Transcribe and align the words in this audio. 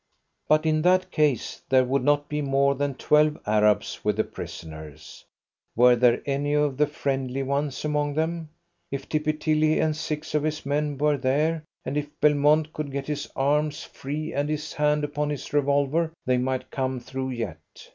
But 0.47 0.65
in 0.65 0.81
that 0.81 1.11
case 1.11 1.61
there 1.69 1.83
would 1.85 2.03
not 2.03 2.27
be 2.27 2.41
more 2.41 2.73
than 2.73 2.95
twelve 2.95 3.37
Arabs 3.45 4.03
with 4.03 4.15
the 4.17 4.23
prisoners. 4.23 5.23
Were 5.75 5.95
there 5.95 6.23
any 6.25 6.55
of 6.55 6.77
the 6.77 6.87
friendly 6.87 7.43
ones 7.43 7.85
among 7.85 8.15
them? 8.15 8.49
If 8.89 9.07
Tippy 9.07 9.33
Tilly 9.33 9.79
and 9.79 9.95
six 9.95 10.33
of 10.33 10.41
his 10.41 10.65
men 10.65 10.97
were 10.97 11.17
there, 11.17 11.63
and 11.85 11.97
if 11.97 12.07
Belmont 12.19 12.73
could 12.73 12.91
get 12.91 13.05
his 13.05 13.29
arms 13.35 13.83
free 13.83 14.33
and 14.33 14.49
his 14.49 14.73
hand 14.73 15.03
upon 15.03 15.29
his 15.29 15.53
revolver, 15.53 16.11
they 16.25 16.39
might 16.39 16.71
come 16.71 16.99
through 16.99 17.29
yet. 17.29 17.59